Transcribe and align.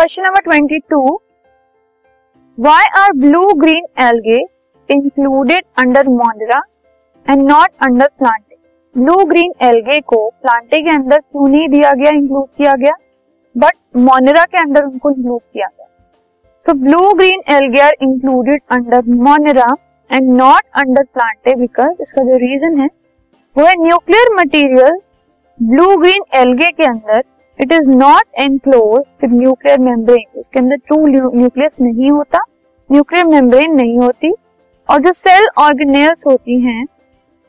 Question 0.00 0.22
number 0.24 0.40
twenty 0.42 0.78
two 0.90 0.98
why 2.58 2.84
are 2.98 3.12
blue 3.14 3.42
green 3.54 3.86
algae 4.00 4.38
included 4.88 5.64
under 5.78 6.08
Monera 6.10 6.60
and 7.26 7.42
not 7.48 7.68
under 7.86 8.06
Plantae 8.18 8.56
blue 8.96 9.16
green 9.24 9.52
algae 9.62 9.98
को 10.12 10.18
Plantae 10.42 10.80
के 10.82 10.90
अंदर 10.90 11.18
क्यों 11.18 11.48
नहीं 11.48 11.68
दिया 11.68 11.92
गया 11.92 12.10
इंक्लूड 12.10 12.46
किया 12.58 12.72
गया? 12.74 12.92
बट 13.56 13.74
मोनेरा 13.96 14.44
के 14.44 14.58
अंदर 14.58 14.84
उनको 14.84 15.10
इंक्लूड 15.10 15.40
किया 15.42 15.66
गया। 15.66 15.86
So 16.66 16.72
blue 16.84 17.12
green 17.14 17.42
algae 17.56 17.80
are 17.80 17.96
included 18.02 18.62
under 18.72 19.10
Monera 19.24 19.66
and 20.10 20.30
not 20.38 20.62
under 20.82 21.04
Plantae 21.04 21.54
because 21.56 22.00
इसका 22.02 22.24
जो 22.24 22.36
रीजन 22.44 22.80
है, 22.80 22.88
वो 23.56 23.66
है 23.66 23.74
nuclear 23.82 24.32
material 24.38 24.98
blue 25.60 25.96
green 25.96 26.24
algae 26.40 26.70
के 26.70 26.84
अंदर 26.84 27.22
it 27.60 27.72
is 27.72 27.90
not 27.90 28.40
enclose 28.40 29.00
with 29.22 29.32
nuclear 29.32 29.78
membrane 29.80 30.38
इसके 30.38 30.58
अंदर 30.58 30.76
ट्रू 30.86 31.06
न्यूक्लियस 31.06 31.76
नहीं 31.80 32.10
होता 32.10 32.38
न्यूक्लियर 32.90 33.26
मेम्ब्रेन 33.26 33.74
नहीं 33.74 33.98
होती 33.98 34.32
और 34.88 35.02
जो 35.02 35.12
सेल 35.14 35.48
ऑर्गेनेल्स 35.58 36.26
होती 36.26 36.60
हैं 36.60 36.84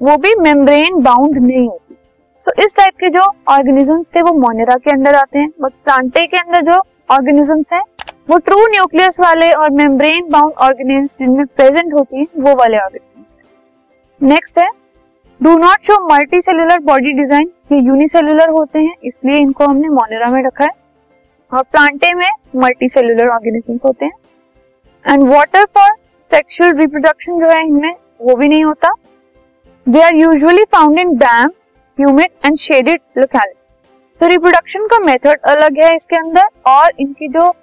वो 0.01 0.15
भी 0.17 0.33
मेम्ब्रेन 0.39 1.01
बाउंड 1.03 1.37
नहीं 1.37 1.67
होती। 1.67 1.95
सो 2.41 2.51
so, 2.51 2.65
इस 2.65 2.75
टाइप 2.75 2.93
के 2.99 3.09
जो 3.09 3.21
ऑर्गेनिजम्स 3.49 4.11
थे 4.15 4.21
वो 4.21 4.33
मोनेरा 4.39 4.75
के 4.75 4.91
अंदर 4.91 5.15
आते 5.15 5.39
हैं 5.39 5.49
बट 5.61 5.71
प्लांटे 5.85 6.25
के 6.27 6.37
अंदर 6.37 6.71
जो 6.71 6.81
ऑर्गेनिजम्स 7.11 7.73
हैं 7.73 7.81
वो 8.29 8.37
ट्रू 8.39 8.65
न्यूक्लियस 8.67 9.19
वाले 9.19 9.51
और 9.53 9.69
मेम्ब्रेन 9.73 10.29
बाउंड 10.31 10.53
ऑर्गेनिजम्स 10.61 11.17
जिनमें 11.17 11.45
प्रेजेंट 11.47 11.93
होती 11.93 12.17
हैं 12.17 12.27
वो 12.37 12.55
वाले 12.55 12.77
ऑर्गेनिजम्स 12.79 13.39
नेक्स्ट 14.21 14.59
है 14.59 14.69
do 15.41 15.55
not 15.57 15.83
show 15.83 15.93
multicellular 16.41 16.79
body 16.79 17.11
design 17.13 17.49
ये 17.71 17.77
यूनिसेलुलर 17.79 18.49
होते 18.49 18.79
हैं, 18.79 18.93
इसलिए 19.03 19.37
इनको 19.37 19.65
हमने 19.65 19.87
मोनेरा 19.89 20.29
में 20.31 20.41
रखा 20.43 20.63
है। 20.63 20.69
और 21.51 21.63
प्लांटे 21.63 22.13
में 22.13 22.29
मल्टी 22.55 22.89
सेल्यूलर 22.89 23.29
ऑर्गेनिज्म 23.29 23.77
होते 23.85 24.05
हैं। 24.05 24.11
And 25.05 25.23
water 25.29 25.65
for 25.75 25.89
sexual 26.31 26.75
reproduction 26.77 27.39
जो 27.39 27.49
है 27.49 27.65
इनमें, 27.67 27.95
वो 28.21 28.35
भी 28.35 28.47
नहीं 28.47 28.63
होता। 28.65 28.93
They 29.87 30.01
are 30.01 30.15
usually 30.15 30.63
found 30.73 30.99
in 30.99 31.15
damp 31.17 31.51
humid 31.97 32.31
and 32.45 32.57
shaded 32.57 33.01
locality 33.17 33.59
तो 34.21 34.27
रिप्रोडक्शन 34.27 34.87
का 34.87 34.99
मेथड 35.01 35.39
अलग 35.47 35.79
है 35.79 35.93
इसके 35.95 36.15
अंदर, 36.17 36.47
और 36.67 36.91
इनकी 36.99 37.27
जो 37.29 37.53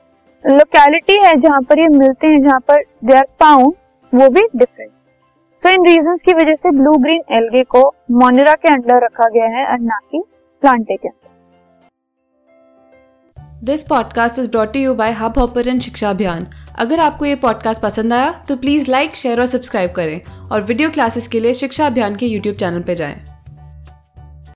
लोकेलिटी 0.44 1.18
है 1.20 1.34
जहाँ 1.36 1.60
पर 1.62 1.78
ये 1.78 1.88
मिलते 1.90 2.26
हैं, 2.26 2.42
जहाँ 2.42 2.60
पर 2.60 2.84
दे 3.04 3.18
आर 3.18 3.26
फाउंड 3.40 3.72
वो 4.12 4.28
भी 4.28 4.42
डिफरेंट 4.56 4.90
सो 5.62 5.68
इन 5.68 5.86
रीजन 5.86 6.16
की 6.16 6.32
वजह 6.32 6.54
से 6.54 6.70
ब्लू 6.70 6.92
ग्रीन 6.92 7.22
एल्गे 7.30 7.62
को 7.64 7.80
मोनेरा 8.10 8.54
के 8.54 8.68
अंडर 8.68 9.04
रखा 9.04 9.28
गया 9.28 9.46
है 9.46 9.66
और 9.66 9.78
ना 9.80 9.98
कि 10.12 10.22
प्लांटे 10.62 10.96
के 10.96 11.08
अंदर 11.08 11.26
this 13.64 13.82
podcast 13.82 14.38
is 14.38 14.50
brought 14.50 14.76
you 14.76 14.94
by 14.94 15.12
Hubhopper 15.38 15.78
Shiksha 15.78 16.10
Abhiyan 16.10 16.46
अगर 16.78 17.00
आपको 17.00 17.24
ये 17.24 17.34
पॉडकास्ट 17.34 17.82
पसंद 17.82 18.12
आया 18.12 18.44
तो 18.48 18.56
प्लीज़ 18.56 18.90
लाइक 18.90 19.16
शेयर 19.16 19.40
और 19.40 19.46
सब्सक्राइब 19.46 19.92
करें 19.92 20.20
और 20.52 20.62
वीडियो 20.62 20.90
क्लासेस 20.90 21.28
के 21.28 21.40
लिए 21.40 21.54
शिक्षा 21.54 21.86
अभियान 21.86 22.16
के 22.16 22.26
यूट्यूब 22.26 22.56
चैनल 22.56 22.82
पर 22.82 22.94
जाएँ। 22.94 23.37